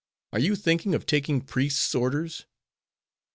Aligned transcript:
Are 0.33 0.39
you 0.39 0.55
thinking 0.55 0.95
of 0.95 1.05
taking 1.05 1.41
priest's 1.41 1.93
orders?" 1.93 2.47